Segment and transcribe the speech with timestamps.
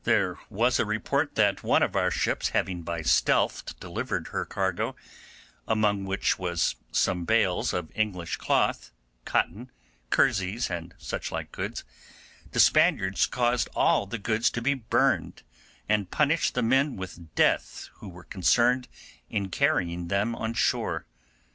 [0.03, 4.95] There was a report that one of our ships having by stealth delivered her cargo,
[5.67, 8.89] among which was some bales of English cloth,
[9.25, 9.69] cotton,
[10.09, 11.83] kerseys, and such like goods,
[12.51, 15.43] the Spaniards caused all the goods to be burned,
[15.87, 18.87] and punished the men with death who were concerned
[19.29, 21.05] in carrying them on shore.